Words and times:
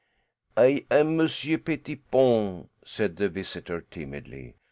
"I 0.57 0.83
am 0.89 1.15
Monsieur 1.15 1.59
Pettipon," 1.59 2.69
said 2.83 3.17
the 3.17 3.29
visitor 3.29 3.81
timidly. 3.81 4.55